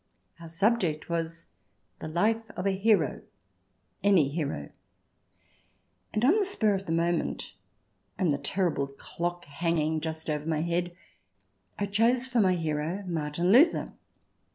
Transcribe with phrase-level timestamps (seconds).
[0.39, 1.45] Our subject was
[1.99, 3.21] the life of a hero—
[4.03, 4.71] any hero.
[6.11, 7.53] And on the spur of the moment,
[8.17, 10.95] and the terrible clock hanging just over my head,
[11.77, 13.93] I chose i6o THE DESIRABLE ALIEN [chjxi for my hero Martin Luther.